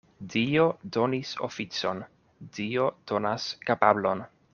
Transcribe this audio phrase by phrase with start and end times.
[0.35, 0.63] Dio
[0.95, 2.01] donis oficon,
[2.59, 4.25] Dio donas kapablon.